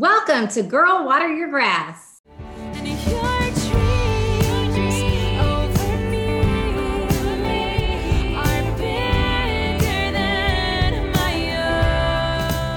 [0.00, 2.20] Welcome to Girl Water Your Grass.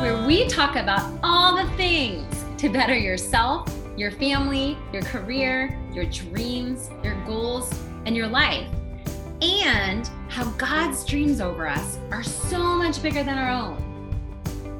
[0.02, 2.26] Where we talk about all the things
[2.58, 7.72] to better yourself, your family, your career, your dreams, your goals,
[8.08, 8.68] and your life.
[9.44, 13.91] And how God's dreams over us are so much bigger than our own.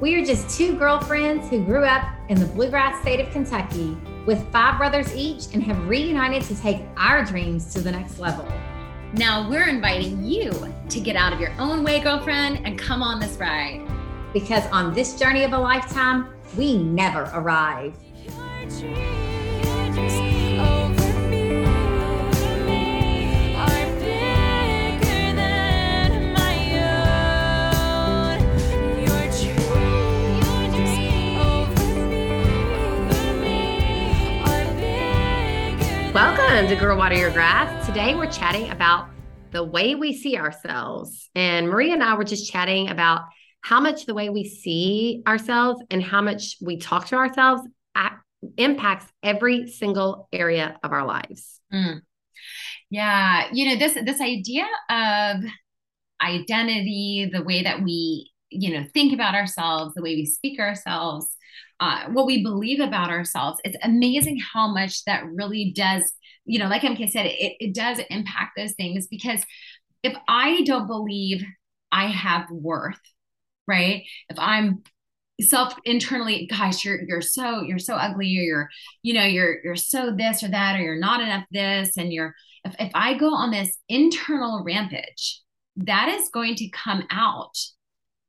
[0.02, 4.44] We are just two girlfriends who grew up in the bluegrass state of Kentucky with
[4.50, 8.44] five brothers each and have reunited to take our dreams to the next level.
[9.12, 10.50] Now we're inviting you
[10.88, 13.88] to get out of your own way, girlfriend, and come on this ride.
[14.32, 17.94] Because on this journey of a lifetime, we never arrive.
[36.24, 37.84] Welcome to Girl Water Your Grass.
[37.84, 39.08] Today we're chatting about
[39.50, 41.28] the way we see ourselves.
[41.34, 43.22] And Maria and I were just chatting about
[43.60, 47.62] how much the way we see ourselves and how much we talk to ourselves
[48.56, 51.58] impacts every single area of our lives.
[51.74, 52.02] Mm.
[52.88, 55.38] Yeah, you know this this idea of
[56.24, 61.36] identity, the way that we you know think about ourselves, the way we speak ourselves,
[61.82, 63.58] uh, what we believe about ourselves.
[63.64, 66.12] It's amazing how much that really does,
[66.44, 69.42] you know, like MK said, it, it does impact those things because
[70.04, 71.44] if I don't believe
[71.90, 73.00] I have worth,
[73.66, 74.04] right?
[74.28, 74.84] If I'm
[75.40, 78.68] self internally gosh you're you're so you're so ugly or you're
[79.02, 82.32] you know you're you're so this or that or you're not enough this and you're
[82.64, 85.40] if, if i go on this internal rampage
[85.74, 87.56] that is going to come out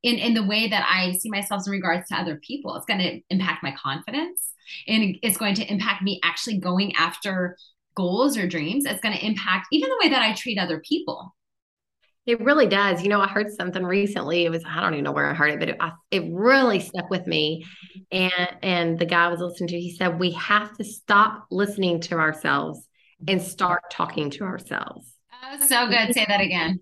[0.04, 2.76] in in the way that I see myself in regards to other people.
[2.76, 4.42] It's going to impact my confidence
[4.88, 7.58] and it's going to impact me actually going after
[7.96, 8.86] goals or dreams.
[8.86, 11.34] It's going to impact even the way that I treat other people.
[12.26, 13.04] It really does.
[13.04, 14.46] You know, I heard something recently.
[14.46, 15.78] It was I don't even know where I heard it, but it,
[16.12, 17.66] it really stuck with me.
[18.12, 22.00] And and the guy I was listening to, he said we have to stop listening
[22.02, 22.88] to ourselves
[23.28, 25.14] and start talking to ourselves.
[25.46, 26.14] Oh, so good.
[26.14, 26.80] Say that again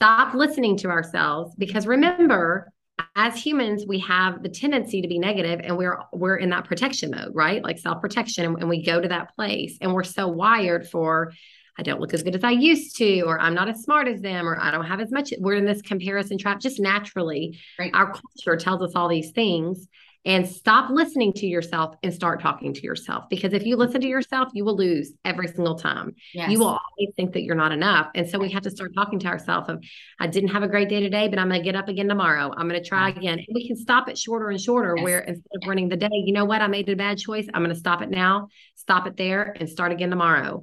[0.00, 2.72] stop listening to ourselves because remember
[3.16, 7.10] as humans we have the tendency to be negative and we're we're in that protection
[7.10, 10.88] mode right like self-protection and, and we go to that place and we're so wired
[10.88, 11.34] for
[11.78, 14.22] i don't look as good as i used to or i'm not as smart as
[14.22, 17.90] them or i don't have as much we're in this comparison trap just naturally right.
[17.92, 19.86] our culture tells us all these things
[20.26, 23.24] and stop listening to yourself and start talking to yourself.
[23.30, 26.14] Because if you listen to yourself, you will lose every single time.
[26.34, 26.50] Yes.
[26.50, 28.08] You will always think that you're not enough.
[28.14, 29.82] And so we have to start talking to ourselves of,
[30.18, 32.52] I didn't have a great day today, but I'm going to get up again tomorrow.
[32.54, 33.38] I'm going to try again.
[33.38, 35.04] And we can stop it shorter and shorter yes.
[35.04, 36.60] where instead of running the day, you know what?
[36.60, 37.46] I made a bad choice.
[37.54, 40.58] I'm going to stop it now, stop it there and start again tomorrow.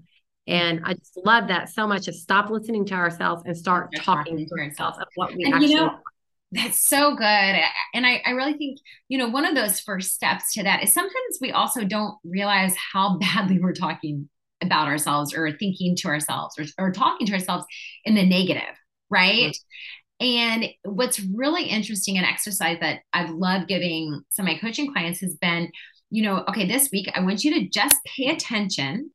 [0.48, 0.54] Mm-hmm.
[0.54, 4.38] And I just love that so much of stop listening to ourselves and start talking,
[4.38, 5.98] talking to ourselves of what we and actually you know,
[6.52, 7.24] that's so good.
[7.94, 10.94] And I, I really think, you know, one of those first steps to that is
[10.94, 14.30] sometimes we also don't realize how badly we're talking
[14.64, 17.66] about ourselves or thinking to ourselves or, or talking to ourselves
[18.06, 18.76] in the negative,
[19.10, 19.52] right?
[19.52, 19.64] Mm-hmm.
[20.20, 25.20] And what's really interesting an exercise that I've loved giving some of my coaching clients
[25.20, 25.72] has been,
[26.10, 29.12] you know, okay, this week I want you to just pay attention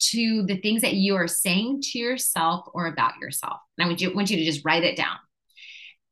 [0.00, 3.58] to the things that you are saying to yourself or about yourself.
[3.76, 5.18] And I want you, want you to just write it down.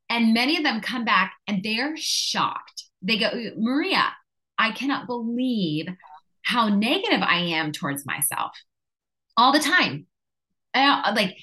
[0.09, 2.85] And many of them come back and they're shocked.
[3.03, 4.05] They go, Maria,
[4.59, 5.87] I cannot believe
[6.43, 8.53] how negative I am towards myself
[9.37, 10.07] all the time.
[10.75, 11.37] I, like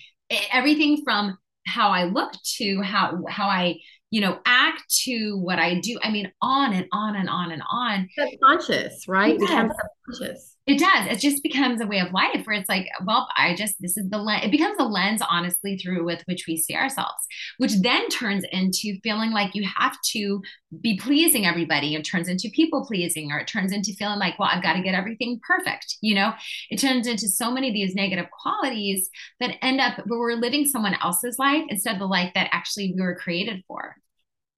[0.52, 3.79] everything from how I look to how how I
[4.12, 6.00] you know act to what I do.
[6.03, 8.07] I mean, on and on and on and on.
[8.18, 9.38] Subconscious, right?
[9.40, 9.72] Yes.
[10.07, 10.53] Subconscious.
[10.66, 11.07] It does.
[11.07, 14.09] It just becomes a way of life where it's like, well, I just, this is
[14.09, 14.46] the lens.
[14.46, 18.97] It becomes a lens, honestly, through with which we see ourselves, which then turns into
[19.03, 20.41] feeling like you have to
[20.79, 21.96] be pleasing everybody.
[21.96, 24.82] It turns into people pleasing, or it turns into feeling like, well, I've got to
[24.82, 25.97] get everything perfect.
[25.99, 26.34] You know,
[26.70, 29.09] it turns into so many of these negative qualities
[29.41, 32.93] that end up where we're living someone else's life instead of the life that actually
[32.96, 33.97] we were created for.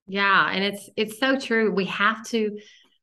[0.05, 0.51] Yeah.
[0.51, 1.71] And it's, it's so true.
[1.71, 2.59] We have to,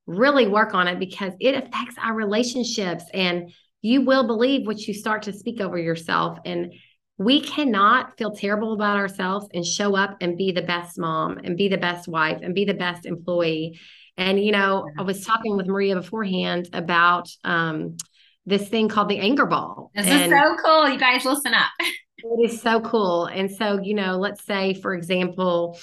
[0.06, 3.52] really work on it because it affects our relationships and
[3.82, 6.72] you will believe what you start to speak over yourself and
[7.18, 11.56] we cannot feel terrible about ourselves and show up and be the best mom and
[11.56, 13.78] be the best wife and be the best employee.
[14.16, 17.96] And you know i was talking with maria beforehand about um,
[18.44, 20.88] this thing called the anger ball this and is so cool.
[20.88, 21.70] You guys listen up.
[22.24, 23.26] It is so cool.
[23.26, 25.78] And so you know let's say for example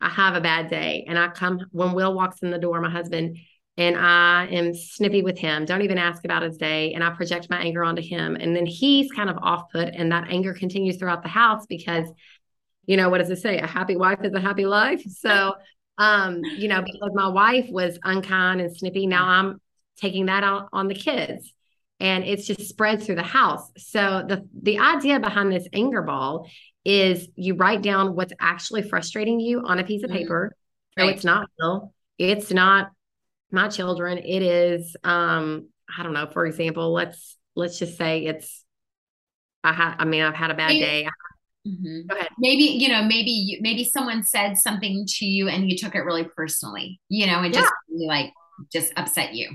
[0.00, 2.90] i have a bad day and i come when will walks in the door my
[2.90, 3.36] husband
[3.76, 7.50] and I am snippy with him, don't even ask about his day, and I project
[7.50, 8.36] my anger onto him.
[8.36, 12.06] And then he's kind of off put, and that anger continues throughout the house because,
[12.86, 13.58] you know, what does it say?
[13.58, 15.02] A happy wife is a happy life.
[15.10, 15.54] So,
[15.98, 19.60] um, you know, because my wife was unkind and snippy, now I'm
[19.96, 21.52] taking that out on the kids.
[22.00, 23.70] And it's just spread through the house.
[23.78, 26.48] So the the idea behind this anger ball
[26.84, 30.18] is you write down what's actually frustrating you on a piece of mm-hmm.
[30.18, 30.56] paper.
[30.98, 31.14] So right.
[31.14, 31.94] it's not Bill.
[32.18, 32.90] It's not
[33.50, 34.18] my children.
[34.18, 38.64] It is um, I don't know, for example, let's let's just say it's
[39.62, 41.08] I had I mean, I've had a bad day.
[41.66, 42.06] Mm-hmm.
[42.08, 42.28] Go ahead.
[42.38, 46.00] Maybe you know, maybe you, maybe someone said something to you and you took it
[46.00, 48.08] really personally, you know, and just yeah.
[48.08, 48.32] like
[48.72, 49.50] just upset you.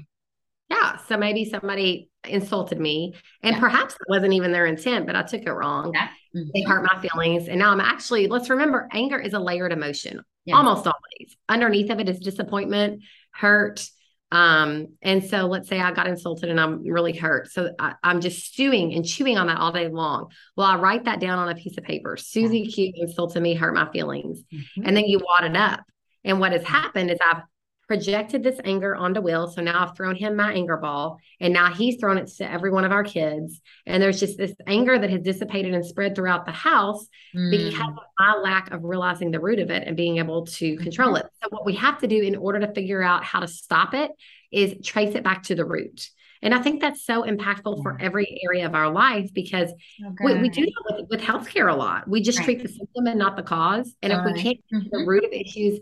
[0.70, 0.98] Yeah.
[1.08, 3.60] So maybe somebody insulted me, and yeah.
[3.60, 5.92] perhaps it wasn't even their intent, but I took it wrong.
[5.94, 6.08] Yeah.
[6.36, 6.50] Mm-hmm.
[6.54, 8.28] They hurt my feelings, and now I'm actually.
[8.28, 10.22] Let's remember, anger is a layered emotion.
[10.52, 13.04] Almost always, underneath of it is disappointment,
[13.40, 13.90] hurt,
[14.32, 17.52] um, and so let's say I got insulted and I'm really hurt.
[17.52, 20.32] So I, am just stewing and chewing on that all day long.
[20.56, 22.16] Well, I write that down on a piece of paper.
[22.16, 24.44] Susie Q insulted me, hurt my feelings.
[24.54, 24.84] Mm-hmm.
[24.86, 25.82] And then you wad it up.
[26.24, 27.44] And what has happened is I've
[27.90, 29.48] projected this anger onto Will.
[29.48, 32.70] So now I've thrown him my anger ball, and now he's thrown it to every
[32.70, 33.60] one of our kids.
[33.88, 37.50] And there's just this anger that has dissipated and spread throughout the house mm.
[37.50, 41.16] because of my lack of realizing the root of it and being able to control
[41.16, 41.26] mm-hmm.
[41.26, 41.32] it.
[41.42, 44.12] So, what we have to do in order to figure out how to stop it
[44.52, 46.12] is trace it back to the root.
[46.44, 47.84] And I think that's so impactful yeah.
[47.84, 50.24] for every area of our life because okay.
[50.24, 52.08] we, we, do that with, with healthcare a lot.
[52.08, 52.46] We just right.
[52.46, 53.96] treat the symptom and not the cause.
[54.04, 54.90] And All if we can't mm-hmm.
[54.92, 55.80] the root of issues,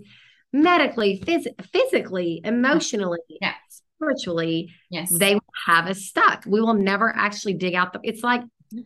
[0.53, 3.55] medically, phys- physically, emotionally, yes.
[3.95, 5.11] spiritually, yes.
[5.11, 6.45] they will have us stuck.
[6.45, 7.99] We will never actually dig out the.
[8.03, 8.41] It's like,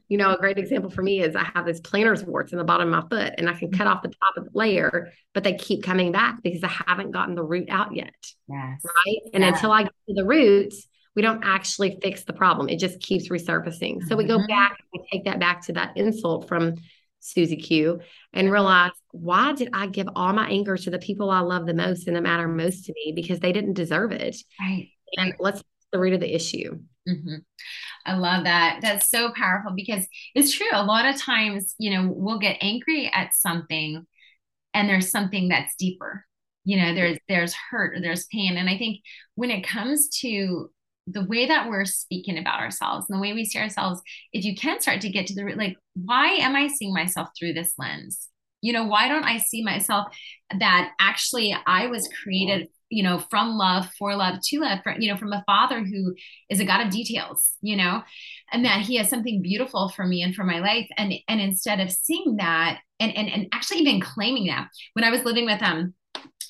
[0.08, 2.64] you know, a great example for me is I have this plantar's warts in the
[2.64, 5.44] bottom of my foot, and I can cut off the top of the layer, but
[5.44, 8.14] they keep coming back because I haven't gotten the root out yet.
[8.48, 8.82] Yes.
[8.84, 9.22] Right.
[9.34, 9.56] And yes.
[9.56, 12.70] until I get to the roots, we don't actually fix the problem.
[12.70, 13.98] It just keeps resurfacing.
[13.98, 14.08] Mm-hmm.
[14.08, 14.48] So we go mm-hmm.
[14.48, 16.76] back and we take that back to that insult from
[17.20, 18.02] Susie Q
[18.34, 21.74] and realize why did I give all my anger to the people I love the
[21.74, 24.38] most and that matter most to me because they didn't deserve it.
[24.60, 24.90] Right.
[25.18, 26.80] And let's the root of the issue.
[27.08, 27.36] Mm-hmm.
[28.06, 28.80] I love that.
[28.82, 30.68] That's so powerful because it's true.
[30.72, 34.06] A lot of times, you know, we'll get angry at something
[34.74, 36.26] and there's something that's deeper.
[36.64, 38.58] You know, there's there's hurt or there's pain.
[38.58, 39.02] And I think
[39.36, 40.70] when it comes to
[41.08, 44.56] the way that we're speaking about ourselves and the way we see ourselves, if you
[44.56, 47.74] can start to get to the root, like, why am I seeing myself through this
[47.78, 48.28] lens?
[48.62, 50.08] You know, why don't I see myself
[50.58, 55.12] that actually I was created, you know, from love, for love, to love, for, you
[55.12, 56.14] know, from a father who
[56.50, 58.04] is a God of details, you know,
[58.52, 60.88] and that he has something beautiful for me and for my life.
[60.98, 65.10] And and instead of seeing that and and, and actually even claiming that, when I
[65.10, 65.94] was living with um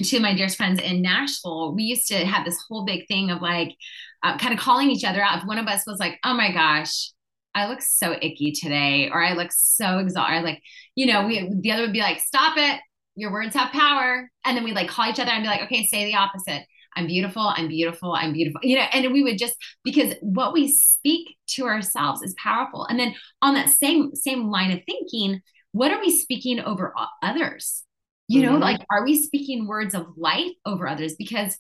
[0.04, 3.30] two of my dearest friends in Nashville, we used to have this whole big thing
[3.30, 3.76] of like,
[4.24, 5.40] uh, kind of calling each other out.
[5.40, 7.12] If one of us was like, oh my gosh,
[7.54, 10.62] I look so icky today, or I look so exhausted, like,
[10.96, 12.80] you know, we, the other would be like, stop it.
[13.16, 14.30] Your words have power.
[14.46, 16.66] And then we like call each other and be like, okay, say the opposite.
[16.96, 17.42] I'm beautiful.
[17.42, 18.14] I'm beautiful.
[18.14, 18.62] I'm beautiful.
[18.64, 22.86] You know, and we would just because what we speak to ourselves is powerful.
[22.86, 27.84] And then on that same same line of thinking, what are we speaking over others?
[28.28, 28.62] You know, mm-hmm.
[28.62, 31.16] like are we speaking words of life over others?
[31.18, 31.58] Because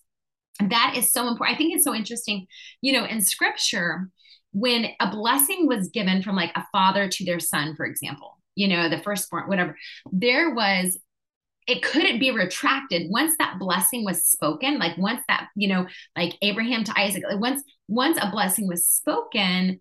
[0.60, 1.56] that is so important.
[1.56, 2.48] I think it's so interesting,
[2.82, 4.10] you know, in scripture,
[4.52, 8.68] when a blessing was given from like a father to their son, for example, you
[8.68, 9.78] know, the firstborn, whatever,
[10.12, 11.00] there was
[11.68, 13.10] it couldn't be retracted.
[13.10, 15.86] Once that blessing was spoken like once that you know
[16.18, 19.80] like abraham to isaac like once once a blessing was spoken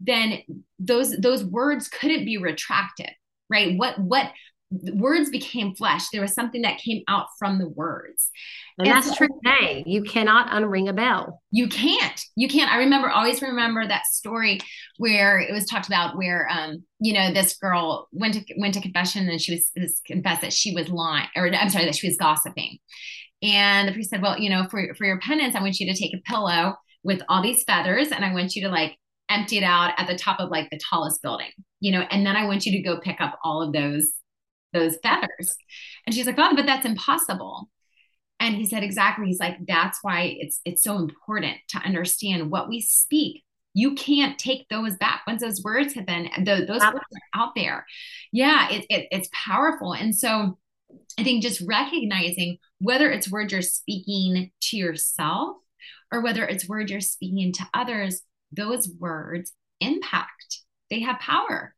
[0.00, 0.40] then
[0.78, 3.08] those those words couldn't be retracted
[3.52, 3.76] right?
[3.76, 4.32] What what
[4.94, 6.08] words became flesh.
[6.10, 8.30] There was something that came out from the words.
[8.78, 9.82] And, and that's so, true today.
[9.86, 11.42] You cannot unring a bell.
[11.50, 12.20] You can't.
[12.36, 12.70] You can't.
[12.70, 14.60] I remember, always remember that story
[14.98, 18.80] where it was talked about where, um, you know, this girl went to went to
[18.80, 22.08] confession and she was, was confessed that she was lying, or I'm sorry, that she
[22.08, 22.78] was gossiping.
[23.42, 25.98] And the priest said, well, you know, for, for your penance, I want you to
[25.98, 28.96] take a pillow with all these feathers and I want you to like
[29.28, 31.50] empty it out at the top of like the tallest building,
[31.80, 34.12] you know, and then I want you to go pick up all of those
[34.72, 35.56] those feathers.
[36.06, 37.68] And she's like, Father, but that's impossible.
[38.40, 39.26] And he said, exactly.
[39.26, 43.44] He's like, that's why it's it's so important to understand what we speak.
[43.74, 47.54] You can't take those back once those words have been those, those words are out
[47.54, 47.86] there.
[48.32, 49.92] Yeah, it, it, it's powerful.
[49.94, 50.58] And so
[51.18, 55.56] I think just recognizing whether it's words you're speaking to yourself
[56.12, 60.60] or whether it's words you're speaking to others, those words impact.
[60.90, 61.74] They have power.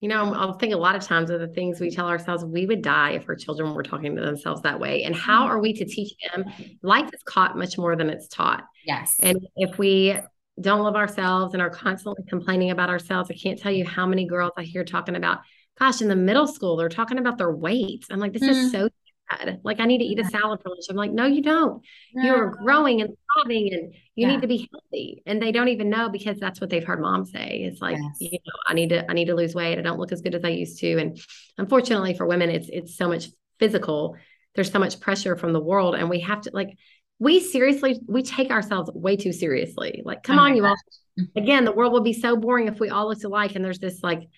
[0.00, 2.64] You know, I'll think a lot of times of the things we tell ourselves we
[2.64, 5.04] would die if our children were talking to themselves that way.
[5.04, 6.44] And how are we to teach them?
[6.82, 8.64] Life is caught much more than it's taught.
[8.86, 9.16] Yes.
[9.20, 10.16] And if we
[10.60, 14.26] don't love ourselves and are constantly complaining about ourselves, I can't tell you how many
[14.26, 15.40] girls I hear talking about,
[15.78, 18.06] gosh, in the middle school, they're talking about their weight.
[18.10, 18.48] I'm like, this mm.
[18.48, 18.88] is so
[19.30, 19.60] sad.
[19.64, 20.84] Like, I need to eat a salad for lunch.
[20.88, 21.82] I'm like, no, you don't.
[22.14, 22.24] No.
[22.24, 24.28] You are growing and thriving and you yeah.
[24.28, 25.22] need to be healthy.
[25.26, 27.62] And they don't even know because that's what they've heard mom say.
[27.64, 28.16] It's like, yes.
[28.20, 29.78] you know, I need to, I need to lose weight.
[29.78, 30.98] I don't look as good as I used to.
[30.98, 31.20] And
[31.58, 34.16] unfortunately for women, it's it's so much physical.
[34.54, 35.94] There's so much pressure from the world.
[35.94, 36.76] And we have to like
[37.18, 40.02] we seriously we take ourselves way too seriously.
[40.04, 40.76] Like, come oh on, you all.
[41.18, 41.38] Mm-hmm.
[41.38, 43.54] Again, the world would be so boring if we all looked alike.
[43.54, 44.28] And there's this like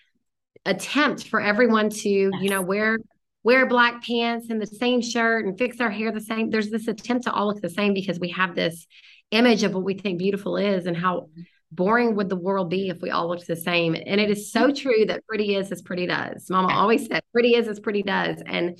[0.65, 2.33] attempt for everyone to, yes.
[2.41, 2.99] you know, wear
[3.45, 6.51] wear black pants and the same shirt and fix our hair the same.
[6.51, 8.87] There's this attempt to all look the same because we have this
[9.31, 11.29] image of what we think beautiful is and how
[11.73, 13.95] boring would the world be if we all looked the same.
[13.95, 16.49] And it is so true that pretty is as pretty does.
[16.51, 18.43] Mama always said pretty is as pretty does.
[18.47, 18.79] And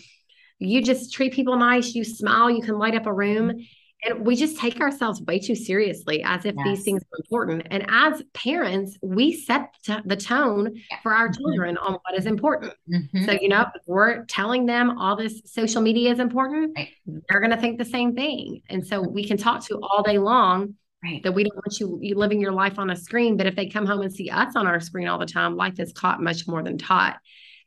[0.59, 3.57] you just treat people nice, you smile, you can light up a room
[4.05, 6.67] and we just take ourselves way too seriously as if yes.
[6.67, 7.67] these things are important.
[7.71, 10.97] And as parents, we set the tone yeah.
[11.03, 11.41] for our mm-hmm.
[11.41, 11.87] children mm-hmm.
[11.87, 12.73] on what is important.
[12.93, 13.25] Mm-hmm.
[13.25, 16.89] So, you know, if we're telling them all this social media is important, right.
[17.29, 18.63] they're going to think the same thing.
[18.69, 21.23] And so we can talk to all day long right.
[21.23, 23.37] that we don't want you, you living your life on a screen.
[23.37, 25.79] But if they come home and see us on our screen all the time, life
[25.79, 27.19] is caught much more than taught.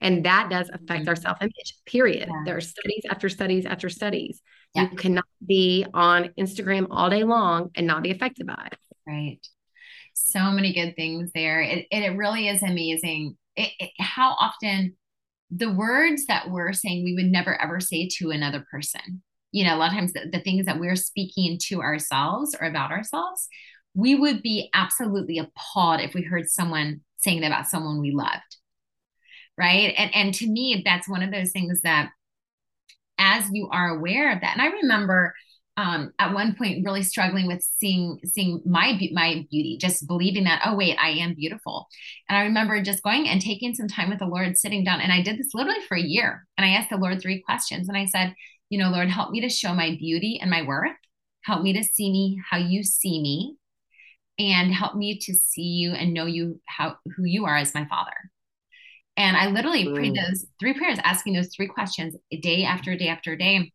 [0.02, 1.10] And that does affect mm-hmm.
[1.10, 2.28] our self image, period.
[2.28, 2.44] Yeah.
[2.46, 4.42] There are studies after studies after studies
[4.76, 4.90] yeah.
[4.92, 8.78] You cannot be on Instagram all day long and not be affected by it.
[9.08, 9.40] Right.
[10.14, 11.62] So many good things there.
[11.62, 14.96] It, it, it really is amazing it, it, how often
[15.52, 19.24] the words that we're saying we would never ever say to another person.
[19.52, 22.68] You know, a lot of times the, the things that we're speaking to ourselves or
[22.68, 23.48] about ourselves,
[23.94, 28.58] we would be absolutely appalled if we heard someone saying that about someone we loved
[29.58, 32.10] right and and to me that's one of those things that
[33.18, 34.58] as you are aware of that.
[34.58, 35.34] And I remember
[35.78, 40.62] um, at one point really struggling with seeing seeing my my beauty, just believing that
[40.66, 41.88] oh wait I am beautiful.
[42.30, 45.12] And I remember just going and taking some time with the Lord, sitting down, and
[45.12, 46.48] I did this literally for a year.
[46.58, 48.34] And I asked the Lord three questions, and I said,
[48.70, 50.96] you know, Lord, help me to show my beauty and my worth.
[51.44, 53.58] Help me to see me how you see me,
[54.40, 57.86] and help me to see you and know you how who you are as my
[57.86, 58.14] Father.
[59.18, 59.96] And I literally mm.
[59.96, 63.72] prayed those three prayers, asking those three questions day after day after day.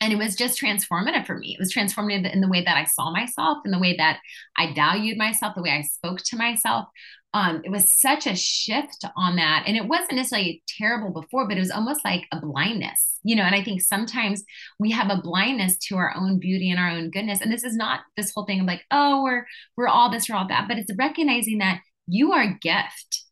[0.00, 1.56] And it was just transformative for me.
[1.58, 4.20] It was transformative in the way that I saw myself, in the way that
[4.56, 6.86] I valued myself, the way I spoke to myself.
[7.34, 9.64] Um, it was such a shift on that.
[9.66, 13.42] And it wasn't necessarily terrible before, but it was almost like a blindness, you know.
[13.42, 14.44] And I think sometimes
[14.78, 17.40] we have a blindness to our own beauty and our own goodness.
[17.40, 20.36] And this is not this whole thing of like, oh, we're we're all this, we're
[20.36, 23.24] all that, but it's recognizing that you are a gift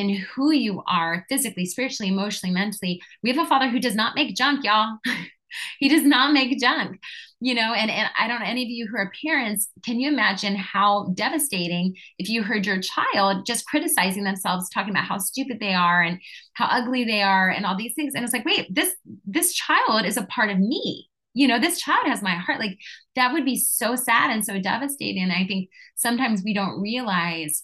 [0.00, 3.00] in who you are physically, spiritually, emotionally, mentally.
[3.22, 4.98] We have a father who does not make junk, y'all.
[5.78, 7.00] he does not make junk,
[7.40, 7.72] you know.
[7.74, 11.12] And, and I don't know, any of you who are parents, can you imagine how
[11.14, 16.02] devastating if you heard your child just criticizing themselves, talking about how stupid they are
[16.02, 16.20] and
[16.54, 18.14] how ugly they are and all these things?
[18.14, 18.94] And it's like, wait, this
[19.26, 22.76] this child is a part of me you know this child has my heart like
[23.14, 27.62] that would be so sad and so devastating and i think sometimes we don't realize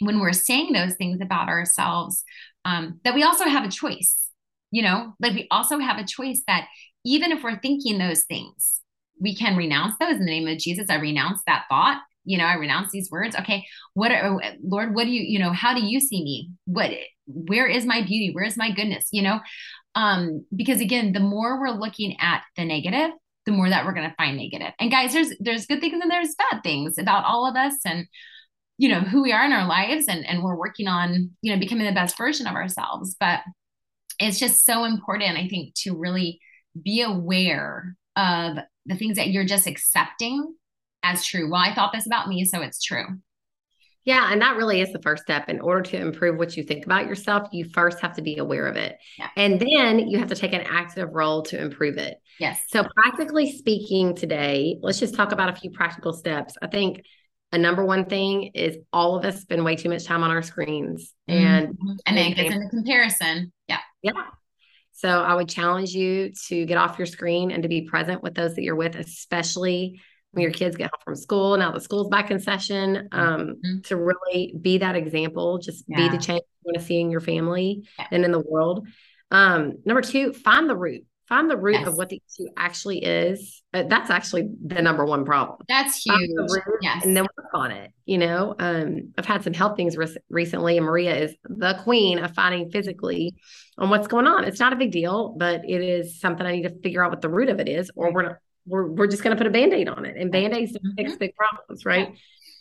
[0.00, 2.24] when we're saying those things about ourselves
[2.64, 4.24] um, that we also have a choice
[4.74, 5.14] you know?
[5.20, 6.66] Like we also have a choice that
[7.04, 8.80] even if we're thinking those things
[9.20, 10.90] we can renounce those in the name of jesus.
[10.90, 13.36] I renounce that thought you know i renounce these words.
[13.36, 16.50] Okay what are, lord what do you you know how do you see me?
[16.64, 16.90] What
[17.26, 18.32] where is my beauty?
[18.32, 19.06] Where is my goodness?
[19.12, 19.40] You know?
[19.94, 23.10] Um because again the more we're looking at the negative
[23.46, 24.72] the more that we're going to find negative.
[24.80, 27.74] And guys there's there's good things and there's bad things about all of us.
[27.84, 28.06] And
[28.76, 31.58] you know who we are in our lives and and we're working on you know
[31.58, 33.16] becoming the best version of ourselves.
[33.18, 33.40] But
[34.20, 36.40] it's just so important i think to really
[36.80, 40.54] be aware of the things that you're just accepting
[41.02, 41.50] as true.
[41.50, 43.06] Well i thought this about me so it's true.
[44.04, 45.48] Yeah and that really is the first step.
[45.48, 48.66] In order to improve what you think about yourself you first have to be aware
[48.66, 48.98] of it.
[49.18, 49.28] Yeah.
[49.36, 52.18] and then you have to take an active role to improve it.
[52.38, 52.60] Yes.
[52.68, 56.56] So practically speaking today let's just talk about a few practical steps.
[56.62, 57.04] I think
[57.52, 60.42] a number one thing is all of us spend way too much time on our
[60.42, 61.92] screens and mm-hmm.
[62.06, 64.12] and then gets into comparison yeah yeah
[64.92, 68.34] so i would challenge you to get off your screen and to be present with
[68.34, 70.00] those that you're with especially
[70.32, 73.80] when your kids get home from school now the school's back in session um, mm-hmm.
[73.84, 75.96] to really be that example just yeah.
[75.96, 78.06] be the change you want to see in your family yeah.
[78.10, 78.86] and in the world
[79.30, 81.86] um, number two find the root find the root Yes.
[81.88, 83.62] of what the issue actually is.
[83.72, 85.58] Uh, That's actually the number one problem.
[85.68, 86.30] That's huge.
[86.36, 87.04] root Yes.
[87.04, 87.90] And then work on it.
[88.04, 92.18] You know, um, I've had some health things rec- recently, and Maria is the queen
[92.18, 93.34] of finding physically
[93.78, 94.44] on what's going on.
[94.44, 97.20] It's not a big deal, but it is something I need to figure out what
[97.22, 99.50] the root of it is, or we're not, we're we're just going to put a
[99.50, 101.18] band-aid on it, and band-aids don't fix Mhm.
[101.18, 102.14] big problems, right?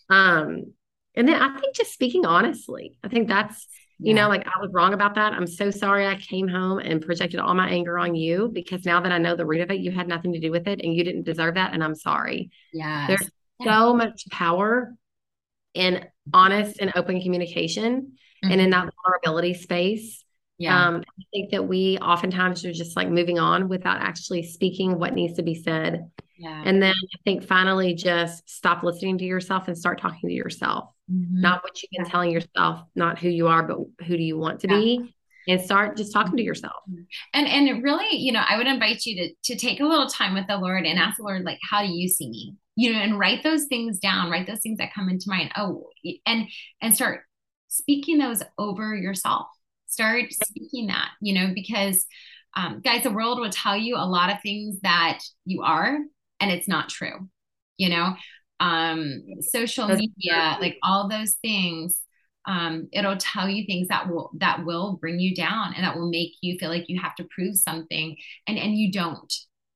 [0.09, 0.73] Um,
[1.15, 3.67] and then I think just speaking honestly, I think that's
[4.05, 5.33] you know, like I was wrong about that.
[5.33, 8.99] I'm so sorry I came home and projected all my anger on you because now
[9.01, 10.93] that I know the root of it, you had nothing to do with it and
[10.93, 11.73] you didn't deserve that.
[11.73, 12.51] And I'm sorry.
[12.73, 13.07] Yes.
[13.07, 13.29] There's
[13.59, 13.73] Yeah.
[13.79, 14.93] so much power
[15.73, 20.19] in honest and open communication and in that vulnerability space.
[20.19, 20.63] Mm-hmm.
[20.63, 20.87] yeah.
[20.87, 25.13] Um, I think that we oftentimes are just like moving on without actually speaking what
[25.13, 26.09] needs to be said.
[26.37, 26.61] yeah.
[26.65, 30.89] And then I think finally just stop listening to yourself and start talking to yourself
[31.11, 31.41] Mhm.
[31.41, 34.61] not what you've been telling yourself, not who you are, but who do you want
[34.61, 34.79] to Yeah.
[34.79, 35.15] be,
[35.47, 36.83] and start just talking to yourself.
[37.33, 40.33] and and really you know i would invite you to to take a little time
[40.33, 42.55] with the lord and ask the lord like how do you see me?
[42.75, 45.51] You know and write those things down write those things that come into mind.
[45.57, 45.89] Oh
[46.25, 46.47] and
[46.81, 47.21] and start
[47.67, 49.47] speaking those over yourself.
[49.87, 52.05] Start speaking that you know because
[52.55, 55.97] um, guys the world will tell you a lot of things that you are
[56.39, 57.29] and it's not true
[57.77, 58.15] you know
[58.63, 61.99] um social media like all those things
[62.45, 66.09] um, it'll tell you things that will that will bring you down and that will
[66.09, 68.17] make you feel like you have to prove something
[68.47, 69.33] and and you don't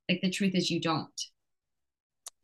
[0.09, 1.09] like the truth is you don't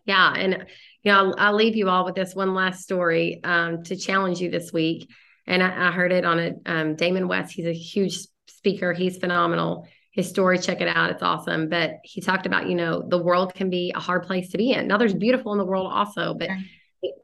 [0.06, 0.66] Yeah, and
[1.06, 4.50] know, I'll, I'll leave you all with this one last story um, to challenge you
[4.50, 5.10] this week.
[5.48, 7.54] And I, I heard it on a um, Damon West.
[7.54, 8.94] He's a huge speaker.
[8.94, 9.88] He's phenomenal.
[10.14, 11.10] His story, check it out.
[11.10, 11.70] It's awesome.
[11.70, 14.72] But he talked about, you know, the world can be a hard place to be
[14.72, 14.88] in.
[14.88, 16.50] Now, there's beautiful in the world also, but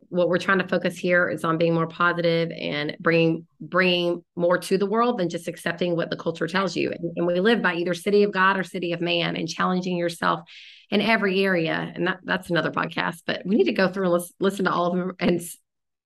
[0.10, 4.58] what we're trying to focus here is on being more positive and bringing bringing more
[4.58, 6.92] to the world than just accepting what the culture tells you.
[6.92, 9.96] And, and we live by either city of God or city of man, and challenging
[9.96, 10.42] yourself
[10.90, 11.92] in every area.
[11.94, 13.22] And that, that's another podcast.
[13.28, 15.40] But we need to go through and listen, listen to all of them and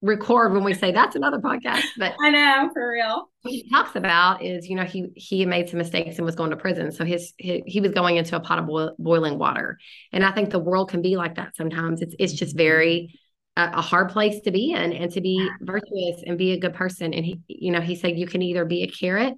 [0.04, 1.84] record when we say that's another podcast.
[1.98, 5.70] But i know for real what he talks about is, you know, he he made
[5.70, 6.92] some mistakes and was going to prison.
[6.92, 9.78] So his, he he was going into a pot of boil, boiling water.
[10.12, 12.02] And I think the world can be like that sometimes.
[12.02, 12.66] It's it's just mm-hmm.
[12.66, 13.20] very
[13.58, 16.74] a, a hard place to be in and to be virtuous and be a good
[16.74, 17.14] person.
[17.14, 19.36] And he, you know, he said you can either be a carrot,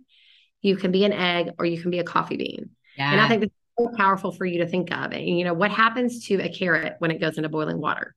[0.61, 2.69] you can be an egg, or you can be a coffee bean.
[2.97, 5.11] yeah And I think that's so powerful for you to think of.
[5.11, 8.15] And you know, what happens to a carrot when it goes into boiling water?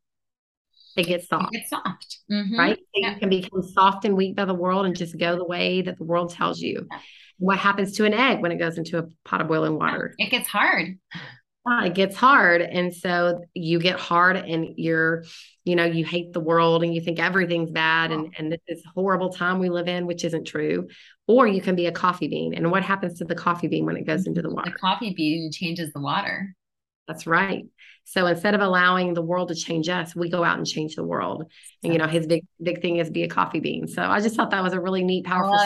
[0.98, 2.58] It gets soft it's soft Mhm.
[2.58, 2.78] right?
[2.94, 3.14] Yeah.
[3.14, 5.96] you can become soft and weak by the world and just go the way that
[5.98, 6.86] the world tells you.
[7.38, 10.14] What happens to an egg when it goes into a pot of boiling water?
[10.18, 10.98] it gets hard
[11.70, 12.62] Ah, It gets hard.
[12.62, 15.24] And so you get hard and you're,
[15.64, 18.82] you know, you hate the world and you think everything's bad and, and this is
[18.94, 20.88] horrible time we live in, which isn't true.
[21.26, 22.54] Or you can be a coffee bean.
[22.54, 24.70] And what happens to the coffee bean when it goes into the water?
[24.70, 26.54] the coffee bean changes the water
[27.06, 27.64] That's right.
[28.08, 31.04] So instead of allowing the world to change us, we go out and change the
[31.04, 31.44] world.
[31.82, 33.86] And you know, his big big thing is be a coffee bean.
[33.86, 35.58] So I just thought that was a really neat, powerful.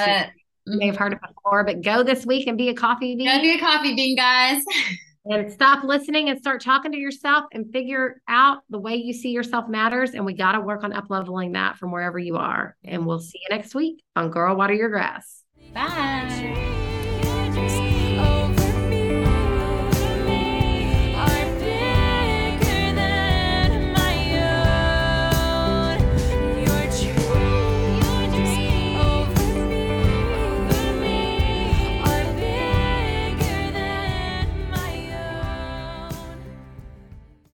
[0.66, 3.40] You may have heard it before, but go this week and be a coffee bean
[3.40, 4.60] be a coffee bean guys
[5.24, 9.30] and stop listening and start talking to yourself and figure out the way you see
[9.30, 10.10] yourself matters.
[10.10, 12.76] And we got to work on up leveling that from wherever you are.
[12.84, 15.44] And we'll see you next week on Girl Water Your Grass.
[15.72, 16.71] bye